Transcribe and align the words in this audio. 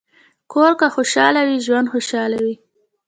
کور 0.51 0.71
که 0.79 0.87
خوشحال 0.95 1.35
وي، 1.47 1.57
ژوند 1.65 1.87
خوشحال 1.93 2.31
وي. 2.43 2.55